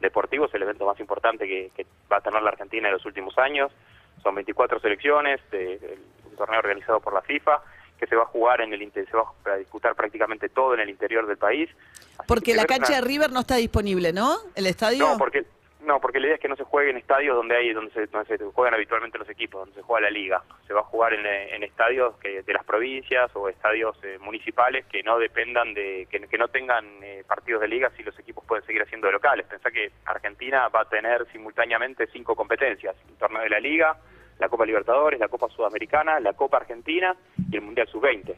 deportivos, 0.00 0.52
el 0.54 0.62
evento 0.62 0.86
más 0.86 0.98
importante 0.98 1.46
que, 1.46 1.70
que 1.76 1.86
va 2.10 2.16
a 2.16 2.20
tener 2.22 2.42
la 2.42 2.48
Argentina 2.48 2.88
en 2.88 2.94
los 2.94 3.04
últimos 3.04 3.36
años. 3.36 3.70
Son 4.22 4.34
24 4.34 4.80
selecciones, 4.80 5.40
de- 5.52 5.78
de- 5.78 5.98
un 6.36 6.38
torneo 6.38 6.58
organizado 6.60 7.00
por 7.00 7.14
la 7.14 7.22
FIFA, 7.22 7.62
que 7.98 8.06
se 8.06 8.14
va 8.14 8.24
a 8.24 8.26
jugar 8.26 8.60
en 8.60 8.72
el 8.74 8.92
se 8.92 9.16
va 9.16 9.24
a 9.54 9.56
disputar 9.56 9.94
prácticamente 9.94 10.50
todo 10.50 10.74
en 10.74 10.80
el 10.80 10.90
interior 10.90 11.26
del 11.26 11.38
país. 11.38 11.70
Así 12.18 12.28
Porque 12.28 12.52
que 12.52 12.56
la 12.56 12.66
cancha 12.66 12.92
una- 12.92 13.00
de 13.00 13.06
River 13.06 13.32
no 13.32 13.40
está 13.40 13.56
disponible, 13.56 14.12
¿no? 14.12 14.36
El 14.54 14.66
estadio. 14.66 14.98
No, 15.08 15.18
porque 15.18 15.44
no, 15.80 16.00
porque 16.00 16.18
la 16.18 16.26
idea 16.26 16.34
es 16.34 16.40
que 16.40 16.48
no 16.48 16.56
se 16.56 16.64
juegue 16.64 16.90
en 16.90 16.96
estadios 16.96 17.36
donde 17.36 17.56
hay 17.56 17.72
donde 17.72 17.92
se, 17.92 18.06
donde 18.08 18.36
se 18.36 18.44
juegan 18.44 18.74
habitualmente 18.74 19.18
los 19.18 19.28
equipos, 19.30 19.60
donde 19.60 19.76
se 19.76 19.82
juega 19.82 20.06
la 20.08 20.10
liga. 20.10 20.42
Se 20.66 20.74
va 20.74 20.80
a 20.80 20.84
jugar 20.84 21.14
en, 21.14 21.24
en 21.24 21.62
estadios 21.62 22.16
que, 22.18 22.42
de 22.42 22.52
las 22.52 22.64
provincias 22.64 23.30
o 23.34 23.48
estadios 23.48 23.96
eh, 24.02 24.18
municipales 24.20 24.84
que 24.86 25.02
no 25.04 25.18
dependan 25.18 25.72
de 25.74 26.08
que, 26.10 26.20
que 26.26 26.38
no 26.38 26.48
tengan 26.48 26.84
eh, 27.02 27.22
partidos 27.26 27.60
de 27.62 27.68
liga 27.68 27.90
si 27.96 28.02
los 28.02 28.18
equipos 28.18 28.44
pueden 28.44 28.66
seguir 28.66 28.82
haciendo 28.82 29.06
de 29.06 29.12
locales. 29.12 29.46
Pensá 29.46 29.70
que 29.70 29.92
Argentina 30.06 30.68
va 30.68 30.80
a 30.82 30.88
tener 30.88 31.24
simultáneamente 31.30 32.08
cinco 32.08 32.34
competencias: 32.34 32.96
el 33.08 33.14
torneo 33.16 33.42
de 33.42 33.50
la 33.50 33.60
liga, 33.60 33.96
la 34.38 34.48
Copa 34.48 34.66
Libertadores, 34.66 35.18
la 35.18 35.28
Copa 35.28 35.48
Sudamericana, 35.48 36.20
la 36.20 36.34
Copa 36.34 36.58
Argentina 36.58 37.16
y 37.50 37.56
el 37.56 37.62
Mundial 37.62 37.88
Sub-20. 37.88 38.34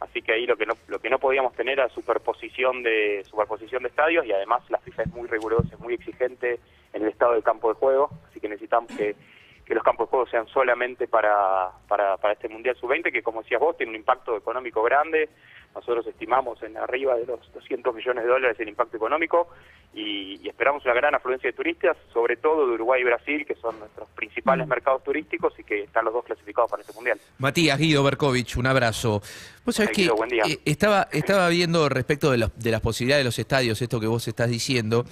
Así 0.00 0.20
que 0.20 0.32
ahí 0.32 0.46
lo 0.46 0.56
que 0.56 0.66
no 0.66 0.74
lo 0.88 0.98
que 0.98 1.08
no 1.08 1.18
podíamos 1.18 1.54
tener 1.54 1.78
era 1.78 1.88
superposición 1.88 2.82
de 2.82 3.24
superposición 3.24 3.82
de 3.82 3.88
estadios 3.88 4.26
y 4.26 4.32
además 4.32 4.62
la 4.68 4.78
FIFA 4.78 5.04
es 5.04 5.08
muy 5.12 5.26
rigurosa, 5.26 5.68
es 5.72 5.80
muy 5.80 5.94
exigente 5.94 6.60
en 6.92 7.02
el 7.02 7.08
estado 7.08 7.32
del 7.32 7.42
campo 7.42 7.68
de 7.68 7.74
juego, 7.74 8.10
así 8.28 8.38
que 8.40 8.48
necesitamos 8.48 8.90
que, 8.94 9.16
que 9.64 9.74
los 9.74 9.82
campos 9.82 10.06
de 10.06 10.10
juego 10.10 10.26
sean 10.26 10.46
solamente 10.48 11.08
para, 11.08 11.70
para, 11.88 12.16
para 12.18 12.34
este 12.34 12.48
Mundial 12.48 12.76
Sub-20, 12.76 13.10
que 13.10 13.22
como 13.22 13.42
decías 13.42 13.60
vos, 13.60 13.76
tiene 13.76 13.90
un 13.90 13.96
impacto 13.96 14.36
económico 14.36 14.82
grande, 14.82 15.30
nosotros 15.76 16.06
estimamos 16.08 16.60
en 16.62 16.76
arriba 16.76 17.14
de 17.16 17.26
los 17.26 17.38
200 17.54 17.94
millones 17.94 18.24
de 18.24 18.30
dólares 18.30 18.56
el 18.58 18.68
impacto 18.68 18.96
económico 18.96 19.48
y, 19.94 20.40
y 20.42 20.48
esperamos 20.48 20.84
una 20.84 20.94
gran 20.94 21.14
afluencia 21.14 21.48
de 21.48 21.52
turistas, 21.56 21.96
sobre 22.12 22.36
todo 22.36 22.66
de 22.66 22.72
Uruguay 22.74 23.00
y 23.00 23.04
Brasil, 23.04 23.44
que 23.46 23.54
son 23.54 23.78
nuestros 23.78 24.08
principales 24.10 24.66
mercados 24.66 25.04
turísticos 25.04 25.52
y 25.58 25.64
que 25.64 25.84
están 25.84 26.04
los 26.04 26.12
dos 26.14 26.24
clasificados 26.24 26.70
para 26.70 26.80
este 26.82 26.92
Mundial. 26.94 27.18
Matías 27.38 27.78
Guido 27.78 28.02
Berkovich, 28.02 28.56
un 28.56 28.66
abrazo. 28.66 29.22
Vos 29.64 29.74
sabés 29.76 29.90
que 29.92 30.02
Guido, 30.02 30.16
buen 30.16 30.30
día. 30.30 30.42
eh, 30.48 30.60
estaba, 30.64 31.08
estaba 31.12 31.48
viendo 31.48 31.88
respecto 31.88 32.30
de, 32.30 32.38
los- 32.38 32.56
de 32.58 32.70
las 32.70 32.80
posibilidades 32.80 33.20
de 33.24 33.28
los 33.28 33.38
estadios, 33.38 33.80
esto 33.82 33.98
que 34.00 34.06
vos 34.06 34.26
estás 34.28 34.48
diciendo. 34.48 35.04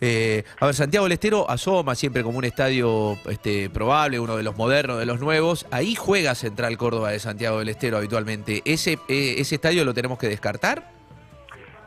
Eh, 0.00 0.44
a 0.60 0.66
ver, 0.66 0.74
Santiago 0.74 1.04
del 1.06 1.12
Estero 1.12 1.48
asoma 1.48 1.94
siempre 1.94 2.22
como 2.22 2.38
un 2.38 2.44
estadio 2.44 3.16
este, 3.30 3.70
probable, 3.70 4.20
uno 4.20 4.36
de 4.36 4.42
los 4.42 4.56
modernos, 4.56 4.98
de 4.98 5.06
los 5.06 5.20
nuevos. 5.20 5.66
Ahí 5.70 5.94
juega 5.94 6.34
Central 6.34 6.76
Córdoba 6.76 7.10
de 7.10 7.18
Santiago 7.20 7.58
del 7.58 7.68
Estero 7.70 7.96
habitualmente. 7.96 8.62
¿Ese, 8.64 8.98
eh, 9.08 9.36
ese 9.38 9.54
estadio 9.54 9.84
lo 9.84 9.94
tenemos 9.94 10.11
que 10.18 10.28
descartar? 10.28 10.90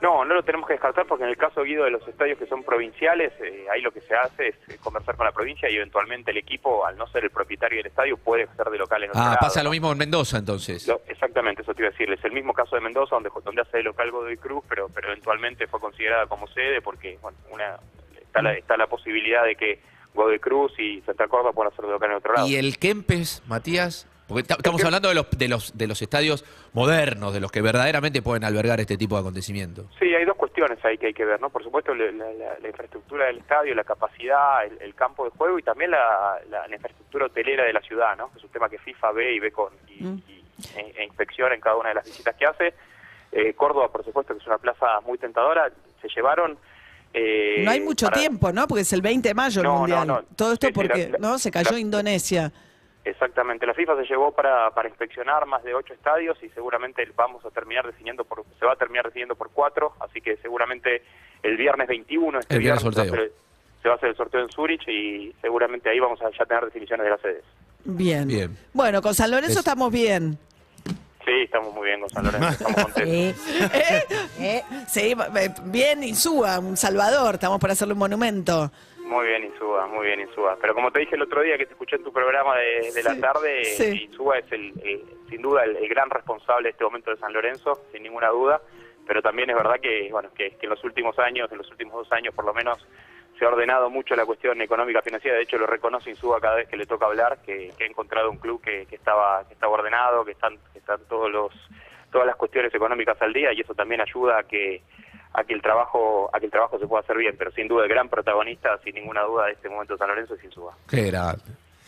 No, 0.01 0.25
no 0.25 0.35
lo 0.35 0.43
tenemos 0.43 0.67
que 0.67 0.73
descartar 0.73 1.05
porque 1.07 1.23
en 1.23 1.29
el 1.31 1.37
caso 1.37 1.63
Guido 1.63 1.85
de 1.85 1.89
los 1.89 2.05
estadios 2.07 2.37
que 2.37 2.45
son 2.47 2.63
provinciales, 2.63 3.31
eh, 3.41 3.65
ahí 3.73 3.81
lo 3.81 3.91
que 3.91 4.01
se 4.01 4.13
hace 4.13 4.49
es 4.49 4.55
eh, 4.67 4.77
conversar 4.83 5.15
con 5.15 5.25
la 5.25 5.31
provincia 5.31 5.69
y 5.69 5.77
eventualmente 5.77 6.31
el 6.31 6.37
equipo, 6.37 6.85
al 6.85 6.97
no 6.97 7.07
ser 7.07 7.23
el 7.23 7.31
propietario 7.31 7.77
del 7.77 7.87
estadio, 7.87 8.17
puede 8.17 8.45
ser 8.55 8.67
de 8.69 8.77
local 8.77 9.03
en 9.03 9.09
otro 9.11 9.21
Ah, 9.21 9.25
lado, 9.27 9.37
pasa 9.39 9.61
¿no? 9.61 9.65
lo 9.65 9.71
mismo 9.71 9.91
en 9.91 9.97
Mendoza 9.97 10.37
entonces. 10.37 10.85
Lo- 10.87 11.01
exactamente, 11.07 11.61
eso 11.63 11.73
te 11.73 11.81
iba 11.81 11.87
a 11.87 11.91
decir. 11.91 12.11
Es 12.11 12.23
el 12.25 12.33
mismo 12.33 12.53
caso 12.53 12.75
de 12.75 12.81
Mendoza, 12.81 13.15
donde, 13.15 13.29
donde 13.43 13.61
hace 13.61 13.77
de 13.77 13.83
local 13.83 14.11
Godoy 14.11 14.37
Cruz, 14.37 14.63
pero, 14.67 14.89
pero 14.93 15.07
eventualmente 15.07 15.65
fue 15.65 15.79
considerada 15.79 16.27
como 16.27 16.45
sede 16.49 16.81
porque 16.81 17.17
bueno, 17.21 17.37
una, 17.49 17.77
está, 18.21 18.41
la, 18.41 18.53
está 18.53 18.75
la 18.77 18.87
posibilidad 18.87 19.43
de 19.45 19.55
que 19.55 19.79
Godoy 20.13 20.39
Cruz 20.39 20.77
y 20.77 21.01
Santa 21.01 21.27
Córdoba 21.29 21.53
puedan 21.53 21.71
hacer 21.71 21.85
de 21.85 21.91
local 21.91 22.11
en 22.11 22.17
otro 22.17 22.33
lado. 22.33 22.47
¿Y 22.47 22.57
el 22.57 22.77
Kempes, 22.77 23.41
Matías? 23.47 24.07
Porque 24.27 24.43
ta- 24.43 24.55
estamos 24.55 24.83
hablando 24.83 25.09
de 25.09 25.15
los, 25.15 25.29
de, 25.31 25.47
los, 25.47 25.77
de 25.77 25.87
los 25.87 26.01
estadios 26.01 26.43
modernos, 26.73 27.33
de 27.33 27.39
los 27.39 27.51
que 27.51 27.61
verdaderamente 27.61 28.21
pueden 28.23 28.43
albergar 28.43 28.79
este 28.79 28.97
tipo 28.97 29.15
de 29.15 29.21
acontecimientos. 29.21 29.85
Sí, 29.99 30.05
hay 30.15 30.25
dos 30.25 30.35
cuestiones 30.35 30.83
ahí 30.83 30.97
que 30.97 31.07
hay 31.07 31.13
que 31.13 31.25
ver, 31.25 31.39
¿no? 31.39 31.49
Por 31.51 31.63
supuesto, 31.63 31.93
la, 31.93 32.05
la- 32.11 32.33
la- 32.33 32.59
la 32.59 32.67
infraestructura 32.67 33.25
del 33.27 33.37
estadio, 33.37 33.75
la 33.75 33.83
capacidad, 33.83 34.65
el, 34.65 34.81
el 34.81 34.95
campo 34.95 35.25
de 35.25 35.29
juego 35.31 35.59
y 35.59 35.63
también 35.63 35.91
la, 35.91 36.39
la- 36.49 36.67
la 36.67 36.75
infraestructura 36.75 37.27
hotelera 37.27 37.65
de 37.65 37.73
la 37.73 37.81
ciudad, 37.81 38.17
¿no? 38.17 38.31
Es 38.35 38.43
un 38.43 38.49
tema 38.49 38.67
que 38.67 38.79
FIFA 38.79 39.11
ve 39.11 39.35
y 39.35 39.39
ve 39.39 39.51
con 39.51 39.71
y, 39.87 40.03
Mm. 40.03 40.21
y- 40.27 40.43
e, 40.79 40.93
e 40.97 41.03
inspecciona 41.05 41.53
en 41.53 41.61
cada 41.61 41.75
una 41.75 41.89
de 41.89 41.95
las 41.95 42.05
visitas 42.05 42.35
que 42.35 42.45
hace. 42.45 42.73
Eh, 43.31 43.53
Córdoba, 43.53 43.91
por 43.91 44.03
supuesto, 44.05 44.33
que 44.33 44.39
es 44.39 44.47
una 44.47 44.57
plaza 44.57 45.01
muy 45.05 45.17
tentadora. 45.17 45.69
Se 46.01 46.07
llevaron... 46.09 46.57
eh, 47.13 47.61
no 47.63 47.71
hay 47.71 47.79
mucho 47.81 48.07
para- 48.07 48.19
tiempo, 48.19 48.51
¿no? 48.51 48.67
Porque 48.67 48.81
es 48.81 48.93
el 48.93 49.01
20 49.01 49.27
de 49.29 49.33
mayo 49.35 49.61
el 49.61 49.67
No, 49.67 49.77
Mundial. 49.79 50.07
no. 50.07 50.23
Todo 50.35 50.53
esto 50.53 50.67
porque, 50.73 51.11
¿no? 51.19 51.37
Se 51.37 51.51
cayó 51.51 51.71
la- 51.71 51.79
Indonesia. 51.79 52.51
Exactamente, 53.05 53.67
la 53.67 53.73
FIFA 53.75 53.97
se 53.97 54.05
llevó 54.07 54.31
para, 54.31 54.71
para 54.71 54.89
inspeccionar 54.89 55.45
más 55.45 55.63
de 55.63 55.75
ocho 55.75 55.93
estadios 55.93 56.41
y 56.43 56.49
seguramente 56.49 57.07
vamos 57.15 57.45
a 57.45 57.51
terminar 57.51 57.85
definiendo 57.85 58.23
por, 58.25 58.43
se 58.59 58.65
va 58.65 58.73
a 58.73 58.75
terminar 58.75 59.05
definiendo 59.05 59.35
por 59.35 59.51
cuatro, 59.51 59.93
así 59.99 60.21
que 60.21 60.37
seguramente 60.37 61.03
el 61.43 61.55
viernes 61.55 61.87
21, 61.87 62.39
este 62.39 62.55
El 62.55 62.61
viernes 62.61 62.83
viernes, 62.83 62.95
se 62.95 63.11
va 63.11 63.17
a 63.17 63.21
hacer- 63.21 63.33
se 63.83 63.87
va 63.89 63.93
a 63.93 63.97
hacer 63.97 64.09
el 64.09 64.15
sorteo 64.17 64.41
en 64.41 64.49
Zurich 64.49 64.87
y 64.87 65.31
seguramente 65.39 65.89
ahí 65.89 65.99
vamos 65.99 66.19
a 66.23 66.31
ya 66.31 66.45
tener 66.45 66.65
definiciones 66.65 67.03
de 67.03 67.09
las 67.11 67.21
sedes. 67.21 67.43
Bien. 67.83 68.27
Bien. 68.27 68.57
Bueno, 68.73 68.99
con 69.03 69.13
San 69.13 69.29
Lorenzo 69.29 69.51
Es- 69.53 69.57
estamos 69.59 69.91
bien. 69.91 70.39
Sí, 71.23 71.31
estamos 71.43 71.73
muy 71.75 71.87
bien 71.87 71.99
con 72.01 72.09
San 72.09 72.23
Lorenzo, 72.25 72.47
estamos 72.67 72.75
contentos. 72.93 73.45
¿Eh? 74.39 74.63
Sí, 74.87 75.15
eh, 75.35 75.49
bien 75.65 76.03
Insúa, 76.03 76.57
un 76.59 76.75
Salvador, 76.75 77.35
estamos 77.35 77.59
por 77.59 77.69
hacerle 77.69 77.93
un 77.93 77.99
monumento. 77.99 78.71
Muy 79.05 79.27
bien, 79.27 79.43
Insúa, 79.43 79.85
muy 79.87 80.07
bien, 80.07 80.19
Insúa. 80.21 80.57
Pero 80.59 80.73
como 80.73 80.91
te 80.91 80.99
dije 80.99 81.15
el 81.15 81.21
otro 81.21 81.41
día 81.41 81.57
que 81.57 81.65
te 81.65 81.73
escuché 81.73 81.95
en 81.95 82.03
tu 82.03 82.11
programa 82.11 82.57
de, 82.57 82.91
de 82.91 83.03
la 83.03 83.15
tarde, 83.19 83.63
sí. 83.65 84.03
Insúa 84.09 84.39
es 84.39 84.51
el, 84.51 84.73
el- 84.83 85.03
sin 85.29 85.41
duda 85.41 85.63
el, 85.63 85.75
el 85.77 85.87
gran 85.89 86.09
responsable 86.09 86.63
de 86.67 86.71
este 86.71 86.83
momento 86.83 87.11
de 87.11 87.17
San 87.17 87.31
Lorenzo, 87.33 87.81
sin 87.91 88.03
ninguna 88.03 88.29
duda. 88.29 88.61
Pero 89.07 89.21
también 89.21 89.49
es 89.51 89.55
verdad 89.55 89.79
que, 89.79 90.09
bueno, 90.11 90.29
que, 90.35 90.51
que 90.57 90.65
en 90.65 90.71
los 90.71 90.83
últimos 90.83 91.17
años, 91.19 91.51
en 91.51 91.59
los 91.59 91.69
últimos 91.69 91.93
dos 91.93 92.11
años 92.11 92.33
por 92.33 92.45
lo 92.45 92.53
menos, 92.53 92.83
se 93.37 93.45
ha 93.45 93.49
ordenado 93.49 93.89
mucho 93.91 94.15
la 94.15 94.25
cuestión 94.25 94.59
económica 94.61 95.01
financiera. 95.03 95.37
De 95.37 95.43
hecho, 95.43 95.57
lo 95.59 95.67
reconoce 95.67 96.09
Insúa 96.09 96.41
cada 96.41 96.55
vez 96.55 96.67
que 96.67 96.77
le 96.77 96.87
toca 96.87 97.05
hablar, 97.05 97.37
que, 97.45 97.71
que 97.77 97.83
ha 97.83 97.87
encontrado 97.87 98.31
un 98.31 98.37
club 98.37 98.59
que, 98.61 98.85
que 98.87 98.95
estaba 98.95 99.47
que 99.47 99.53
estaba 99.53 99.73
ordenado, 99.73 100.25
que 100.25 100.31
están 100.31 100.57
que 100.73 100.79
están 100.79 100.99
todos 101.07 101.29
los 101.31 101.53
todas 102.11 102.25
las 102.25 102.37
cuestiones 102.37 102.73
económicas 102.73 103.21
al 103.21 103.33
día 103.33 103.51
y 103.53 103.59
eso 103.61 103.75
también 103.75 104.01
ayuda 104.01 104.39
a 104.39 104.43
que 104.43 104.81
a 105.37 105.43
que 105.43 105.53
el 105.53 105.61
trabajo 105.61 106.29
a 106.33 106.39
que 106.39 106.45
el 106.45 106.51
trabajo 106.51 106.79
se 106.79 106.87
pueda 106.87 107.01
hacer 107.01 107.17
bien. 107.17 107.35
Pero 107.37 107.51
sin 107.51 107.67
duda 107.67 107.83
el 107.83 107.89
gran 107.89 108.09
protagonista, 108.09 108.77
sin 108.83 108.95
ninguna 108.95 109.23
duda, 109.23 109.45
de 109.45 109.53
este 109.53 109.69
momento 109.69 109.97
San 109.97 110.07
Lorenzo 110.07 110.35
es 110.35 110.43
Insúa. 110.43 110.75
Qué. 110.89 111.11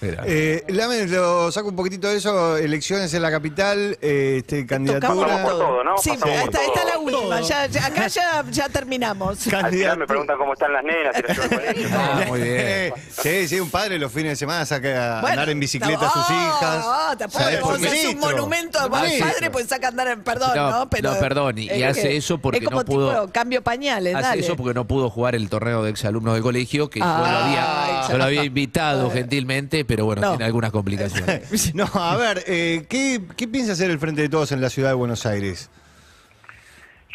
Eh, 0.01 0.63
lo 1.07 1.51
saco 1.51 1.69
un 1.69 1.75
poquito 1.75 2.07
de 2.07 2.17
eso. 2.17 2.55
Elecciones 2.57 3.13
en 3.13 3.21
la 3.21 3.31
capital, 3.31 3.97
eh, 4.01 4.37
este, 4.39 4.65
candidatura. 4.65 5.41
Por 5.43 5.51
todo, 5.51 5.83
¿no? 5.83 5.97
Sí, 5.97 6.11
Pasamos 6.11 6.39
por 6.39 6.49
esta, 6.49 6.63
esta 6.65 6.79
es 6.81 6.85
la 6.87 6.99
última, 6.99 7.41
ya, 7.41 7.65
ya- 7.65 7.85
acá 7.87 8.07
ya, 8.07 8.43
ya 8.51 8.69
terminamos. 8.69 9.47
Al 9.53 9.71
final 9.71 9.97
me 9.97 10.05
preguntan 10.05 10.37
cómo 10.37 10.53
están 10.53 10.71
las 10.73 10.83
nenas, 10.83 11.15
si 11.15 11.21
las 11.23 11.31
llevo 11.37 11.43
al 11.43 11.49
colegio. 11.49 11.87
Ah, 11.93 12.23
muy 12.27 12.41
bien. 12.41 12.55
Eh, 12.59 12.93
Sí, 13.17 13.47
sí, 13.47 13.59
un 13.59 13.71
padre 13.71 13.97
los 13.97 14.11
fines 14.11 14.33
de 14.33 14.35
semana 14.35 14.65
saca 14.65 15.17
a 15.17 15.21
Bueno, 15.21 15.33
andar 15.33 15.49
en 15.49 15.59
bicicleta 15.59 16.07
a 16.07 16.11
sus 16.13 16.29
oh, 16.29 16.33
hijas. 16.33 16.85
oh, 16.85 17.17
tampoco 17.17 17.43
vos 17.43 17.59
Por 17.61 17.87
haces 17.87 18.05
un 18.13 18.19
monumento 18.19 18.77
a 18.77 18.81
Por 18.83 18.91
más 18.91 19.03
ministro. 19.03 19.27
padre, 19.31 19.51
pues 19.51 19.67
saca 19.67 19.87
a 19.87 19.89
andar 19.89 20.07
en 20.09 20.21
perdón, 20.23 20.51
¿no? 20.55 20.69
No, 20.69 20.79
no, 20.85 21.19
perdón, 21.19 21.57
y- 21.57 21.83
hace 21.83 22.01
que- 22.09 22.17
eso 22.17 22.37
porque 22.37 22.59
es 22.59 22.65
como 22.65 22.77
no 22.81 22.85
pudo- 22.85 23.21
tipo 23.21 23.31
cambio 23.33 23.63
pañales, 23.63 24.13
Hace 24.15 24.23
dale. 24.23 24.41
eso 24.41 24.55
porque 24.55 24.73
no 24.75 24.85
pudo 24.85 25.09
jugar 25.09 25.33
el 25.35 25.49
torneo 25.49 25.81
de 25.83 25.89
exalumnos 25.89 26.35
del 26.35 26.43
colegio, 26.43 26.89
que 26.89 26.99
yo, 26.99 27.05
Ay, 27.05 27.31
lo 27.31 27.37
había, 27.37 27.55
ya 27.55 27.86
yo 28.11 28.17
lo 28.17 28.23
había 28.23 28.43
invitado 28.43 29.09
gentilmente, 29.11 29.85
pero 29.85 30.05
bueno, 30.05 30.21
No. 30.21 30.29
tiene 30.31 30.45
algunas 30.45 30.71
complicaciones. 30.71 31.71
No, 31.75 31.85
a 31.93 32.15
ver, 32.17 32.43
eh, 32.47 32.85
¿qué, 32.89 33.21
¿qué 33.35 33.47
piensa 33.47 33.73
hacer 33.73 33.89
el 33.91 33.99
Frente 33.99 34.21
de 34.21 34.29
Todos 34.29 34.51
en 34.51 34.61
la 34.61 34.69
ciudad 34.69 34.89
de 34.89 34.95
Buenos 34.95 35.25
Aires? 35.25 35.69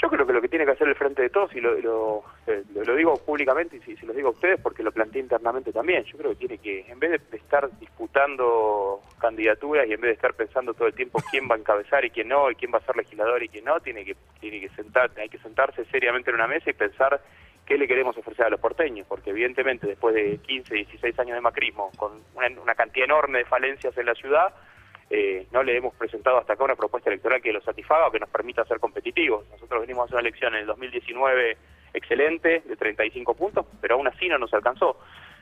Yo 0.02 0.08
creo 0.08 0.26
que 0.26 0.32
lo 0.32 0.40
que 0.42 0.48
tiene 0.48 0.64
que 0.64 0.72
hacer 0.72 0.88
el 0.88 0.96
Frente 0.96 1.22
de 1.22 1.30
Todos, 1.30 1.54
y 1.54 1.60
lo, 1.60 1.78
lo, 1.80 2.24
eh, 2.48 2.64
lo- 2.74 2.82
lo 2.82 2.96
digo 2.96 3.14
públicamente 3.24 3.76
y 3.76 3.80
si, 3.82 3.96
si 3.96 4.04
lo 4.04 4.12
digo 4.12 4.28
a 4.28 4.32
ustedes 4.32 4.58
porque 4.60 4.82
lo 4.82 4.90
planteé 4.90 5.20
internamente 5.22 5.72
también, 5.72 6.02
yo 6.04 6.18
creo 6.18 6.30
que 6.32 6.36
tiene 6.38 6.58
que, 6.58 6.90
en 6.90 6.98
vez 6.98 7.12
de, 7.12 7.18
de 7.30 7.36
estar 7.36 7.68
disputando 7.78 9.00
candidaturas 9.20 9.86
y 9.88 9.92
en 9.92 10.00
vez 10.00 10.08
de 10.10 10.14
estar 10.14 10.34
pensando 10.34 10.74
todo 10.74 10.88
el 10.88 10.94
tiempo 10.94 11.22
quién 11.30 11.48
va 11.48 11.54
a 11.54 11.58
encabezar 11.58 12.04
y 12.04 12.10
quién 12.10 12.28
no, 12.28 12.50
y 12.50 12.56
quién 12.56 12.72
va 12.74 12.78
a 12.78 12.84
ser 12.84 12.96
legislador 12.96 13.42
y 13.44 13.48
quién 13.48 13.64
no, 13.64 13.78
tiene 13.78 14.04
que, 14.04 14.16
tiene 14.40 14.60
que 14.60 14.68
sentar, 14.70 15.12
hay 15.16 15.28
que 15.28 15.38
sentarse 15.38 15.84
seriamente 15.86 16.30
en 16.30 16.34
una 16.36 16.48
mesa 16.48 16.68
y 16.68 16.72
pensar 16.72 17.20
qué 17.66 17.78
le 17.78 17.88
queremos 17.88 18.16
ofrecer 18.16 18.46
a 18.46 18.50
los 18.50 18.60
porteños, 18.60 19.06
porque 19.06 19.30
evidentemente 19.30 19.86
después 19.86 20.14
de 20.14 20.38
15, 20.38 20.74
16 20.74 21.18
años 21.20 21.34
de 21.34 21.40
macrismo, 21.40 21.90
con 21.96 22.12
una, 22.34 22.48
una 22.60 22.74
cantidad 22.74 23.04
enorme 23.04 23.38
de 23.38 23.44
falencias 23.44 23.96
en 23.96 24.06
la 24.06 24.14
ciudad, 24.14 24.52
eh, 25.14 25.46
no 25.52 25.62
le 25.62 25.76
hemos 25.76 25.94
presentado 25.94 26.38
hasta 26.38 26.54
acá 26.54 26.64
una 26.64 26.74
propuesta 26.74 27.10
electoral 27.10 27.42
que 27.42 27.52
lo 27.52 27.60
satisfaga 27.60 28.06
o 28.06 28.10
que 28.10 28.18
nos 28.18 28.30
permita 28.30 28.64
ser 28.64 28.80
competitivos. 28.80 29.46
Nosotros 29.50 29.82
venimos 29.82 30.00
a 30.00 30.04
hacer 30.04 30.14
una 30.14 30.20
elección 30.22 30.54
en 30.54 30.60
el 30.60 30.66
2019 30.66 31.56
excelente, 31.92 32.62
de 32.64 32.76
35 32.76 33.34
puntos, 33.34 33.66
pero 33.80 33.96
aún 33.96 34.08
así 34.08 34.26
no 34.28 34.38
nos 34.38 34.54
alcanzó. 34.54 34.98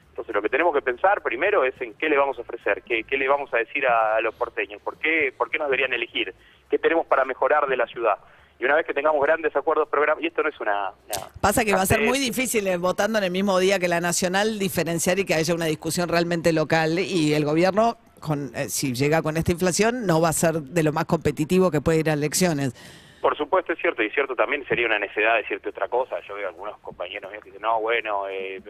Entonces 0.09 0.35
lo 0.35 0.43
que 0.43 0.49
tenemos 0.49 0.75
que 0.75 0.83
pensar 0.83 1.23
primero 1.23 1.65
es 1.65 1.81
en 1.81 1.95
qué 1.95 2.09
le 2.09 2.17
vamos 2.17 2.37
a 2.39 2.43
ofrecer, 2.43 2.83
qué, 2.83 3.05
qué 3.05 3.17
le 3.17 3.29
vamos 3.29 3.55
a 3.55 3.59
decir 3.59 3.87
a, 3.87 4.17
a 4.17 4.21
los 4.21 4.35
porteños, 4.35 4.83
por 4.83 4.99
qué, 4.99 5.33
por 5.37 5.51
qué 5.51 5.59
nos 5.59 5.69
deberían 5.69 5.93
elegir, 5.93 6.35
qué 6.69 6.79
tenemos 6.81 7.07
para 7.07 7.25
mejorar 7.25 7.69
de 7.69 7.77
la 7.77 7.87
ciudad. 7.87 8.19
Y 8.61 8.65
una 8.67 8.75
vez 8.77 8.85
que 8.87 8.93
tengamos 8.93 9.23
grandes 9.23 9.57
acuerdos, 9.57 9.89
programas, 9.89 10.23
y 10.23 10.27
esto 10.27 10.43
no 10.43 10.51
es 10.51 10.61
una... 10.61 10.91
una- 10.91 11.29
Pasa 11.41 11.65
que 11.65 11.73
va 11.73 11.81
a 11.83 11.87
ser 11.87 12.03
muy 12.03 12.19
difícil 12.19 12.67
eh, 12.67 12.77
votando 12.77 13.17
en 13.19 13.25
el 13.25 13.31
mismo 13.31 13.59
día 13.59 13.79
que 13.79 13.89
la 13.89 14.01
nacional 14.01 14.59
diferenciar 14.59 15.19
y 15.19 15.25
que 15.25 15.35
haya 15.35 15.55
una 15.55 15.65
discusión 15.65 16.09
realmente 16.11 16.53
local 16.53 16.99
y 16.99 17.33
el 17.33 17.45
gobierno 17.47 17.97
con 18.21 18.53
eh, 18.55 18.69
si 18.69 18.93
llega 18.93 19.23
con 19.23 19.39
esta 19.39 19.51
inflación 19.53 20.05
no 20.05 20.21
va 20.21 20.29
a 20.29 20.33
ser 20.35 20.61
de 20.61 20.83
lo 20.83 20.93
más 20.93 21.07
competitivo 21.07 21.71
que 21.71 21.81
puede 21.81 22.01
ir 22.01 22.11
a 22.11 22.13
elecciones. 22.13 22.75
Por 23.21 23.37
supuesto 23.37 23.73
es 23.75 23.79
cierto, 23.79 24.03
y 24.03 24.11
cierto 24.11 24.35
también 24.35 24.65
sería 24.67 24.87
una 24.87 24.99
necesidad 24.99 25.37
decirte 25.37 25.69
otra 25.69 25.89
cosa. 25.89 26.21
Yo 26.21 26.35
veo 26.35 26.49
algunos 26.49 26.79
compañeros 26.79 27.31
míos 27.31 27.45
que 27.45 27.51
dicen, 27.51 27.63
no, 27.63 27.81
bueno, 27.81 28.27
eh, 28.29 28.63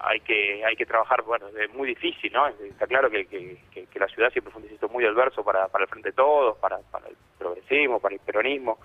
hay 0.00 0.20
que 0.20 0.64
hay 0.64 0.76
que 0.76 0.86
trabajar, 0.86 1.22
bueno, 1.22 1.48
es 1.48 1.72
muy 1.74 1.88
difícil, 1.88 2.32
¿no? 2.32 2.46
Está 2.48 2.86
claro 2.86 3.10
que, 3.10 3.26
que, 3.26 3.58
la 3.98 4.08
ciudad 4.08 4.32
siempre 4.32 4.50
fue 4.50 4.62
un 4.62 4.68
distrito 4.68 4.88
muy 4.88 5.04
adverso 5.04 5.44
para, 5.44 5.68
para 5.68 5.84
el 5.84 5.90
Frente 5.90 6.08
de 6.08 6.14
Todos, 6.14 6.56
para, 6.56 6.78
para 6.90 7.08
el 7.08 7.16
progresismo, 7.38 8.00
para 8.00 8.14
el 8.14 8.20
peronismo. 8.22 8.78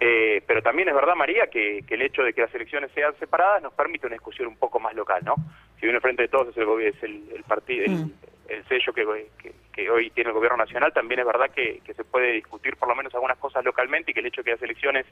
Eh, 0.00 0.42
pero 0.46 0.62
también 0.62 0.88
es 0.88 0.94
verdad, 0.94 1.14
María, 1.14 1.48
que, 1.48 1.84
que 1.86 1.94
el 1.94 2.02
hecho 2.02 2.22
de 2.22 2.32
que 2.32 2.40
las 2.40 2.54
elecciones 2.54 2.90
sean 2.92 3.14
separadas 3.18 3.62
nos 3.62 3.74
permite 3.74 4.06
una 4.06 4.14
discusión 4.14 4.48
un 4.48 4.56
poco 4.56 4.80
más 4.80 4.94
local, 4.94 5.22
¿no? 5.22 5.34
Si 5.78 5.82
bien 5.82 5.96
el 5.96 6.00
Frente 6.00 6.22
de 6.22 6.28
Todos 6.28 6.48
es 6.48 6.56
el, 6.56 6.80
es 6.80 7.02
el, 7.02 7.30
el 7.36 7.42
partido, 7.42 7.84
el, 7.84 7.92
Mm. 7.92 8.12
el 8.48 8.64
sello 8.68 8.92
que, 8.92 9.52
que- 9.74 9.90
hoy 9.90 10.10
tiene 10.10 10.30
el 10.30 10.34
gobierno 10.34 10.56
nacional, 10.58 10.92
también 10.92 11.20
es 11.20 11.26
verdad 11.26 11.50
que, 11.50 11.80
que 11.84 11.94
se 11.94 12.04
puede 12.04 12.32
discutir 12.32 12.76
por 12.76 12.88
lo 12.88 12.94
menos 12.94 13.12
algunas 13.14 13.38
cosas 13.38 13.64
localmente 13.64 14.10
y 14.10 14.14
que 14.14 14.20
el 14.20 14.26
hecho 14.26 14.40
de 14.40 14.44
que 14.44 14.50
las 14.52 14.62
elecciones 14.62 15.04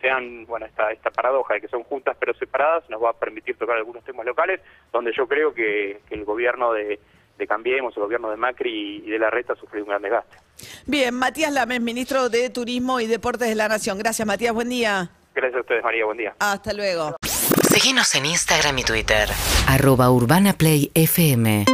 sean, 0.00 0.46
bueno, 0.46 0.66
esta, 0.66 0.90
esta 0.92 1.10
paradoja 1.10 1.54
de 1.54 1.60
que 1.62 1.68
son 1.68 1.82
juntas 1.84 2.16
pero 2.18 2.34
separadas 2.34 2.88
nos 2.90 3.02
va 3.02 3.10
a 3.10 3.14
permitir 3.14 3.56
tocar 3.56 3.76
algunos 3.76 4.04
temas 4.04 4.24
locales, 4.26 4.60
donde 4.92 5.12
yo 5.16 5.26
creo 5.26 5.52
que, 5.54 6.00
que 6.08 6.14
el 6.14 6.24
gobierno 6.24 6.72
de, 6.72 7.00
de 7.38 7.46
Cambiemos, 7.46 7.96
el 7.96 8.02
gobierno 8.04 8.30
de 8.30 8.36
Macri 8.36 9.02
y 9.04 9.10
de 9.10 9.18
la 9.18 9.30
Reta 9.30 9.54
ha 9.54 9.56
sufrido 9.56 9.84
un 9.84 9.90
gran 9.90 10.02
desgaste. 10.02 10.36
Bien, 10.86 11.14
Matías 11.14 11.52
Lames, 11.52 11.80
ministro 11.80 12.28
de 12.28 12.50
Turismo 12.50 13.00
y 13.00 13.06
Deportes 13.06 13.48
de 13.48 13.54
la 13.54 13.68
Nación. 13.68 13.98
Gracias, 13.98 14.26
Matías. 14.26 14.54
Buen 14.54 14.68
día. 14.68 15.10
Gracias 15.34 15.56
a 15.58 15.60
ustedes, 15.62 15.82
María. 15.82 16.04
Buen 16.04 16.18
día. 16.18 16.34
Hasta 16.38 16.72
luego. 16.72 17.16
Seguinos 17.62 18.14
en 18.14 18.26
Instagram 18.26 18.78
y 18.78 18.84
Twitter. 18.84 19.28
Arroba 19.66 20.10
Urbana 20.10 20.52
Play 20.52 20.92
FM 20.94 21.64